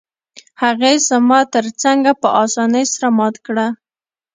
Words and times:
هغې 0.63 0.93
زما 1.07 1.39
تره 1.53 1.71
څنګه 1.83 2.11
په 2.21 2.27
اسانۍ 2.43 2.85
سره 2.93 3.07
مات 3.17 3.35
کړ؟ 3.45 3.57